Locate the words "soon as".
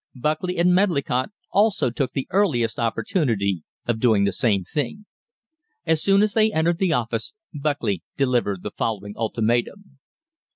6.01-6.33